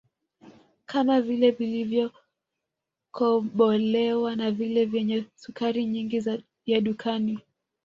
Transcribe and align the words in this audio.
kama 0.85 1.21
vile 1.21 1.51
vilivyokobolewa 1.51 4.35
na 4.35 4.51
vile 4.51 4.85
vyenye 4.85 5.25
sukari 5.35 5.85
nyingi 5.85 6.43
ya 6.65 6.81
dukani 6.81 7.39